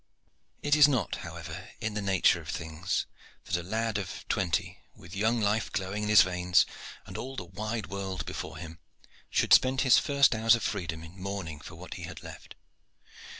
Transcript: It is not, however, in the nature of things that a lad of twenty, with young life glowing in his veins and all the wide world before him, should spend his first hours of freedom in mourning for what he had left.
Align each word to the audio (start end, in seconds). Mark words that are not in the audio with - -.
It 0.63 0.75
is 0.75 0.87
not, 0.87 1.17
however, 1.17 1.69
in 1.79 1.93
the 1.93 2.01
nature 2.01 2.41
of 2.41 2.49
things 2.49 3.05
that 3.45 3.55
a 3.55 3.61
lad 3.61 3.99
of 3.99 4.25
twenty, 4.29 4.79
with 4.95 5.15
young 5.15 5.39
life 5.39 5.71
glowing 5.71 6.01
in 6.01 6.09
his 6.09 6.23
veins 6.23 6.65
and 7.05 7.19
all 7.19 7.35
the 7.35 7.45
wide 7.45 7.85
world 7.85 8.25
before 8.25 8.57
him, 8.57 8.79
should 9.29 9.53
spend 9.53 9.81
his 9.81 9.99
first 9.99 10.33
hours 10.33 10.55
of 10.55 10.63
freedom 10.63 11.03
in 11.03 11.21
mourning 11.21 11.59
for 11.59 11.75
what 11.75 11.93
he 11.93 12.05
had 12.05 12.23
left. 12.23 12.55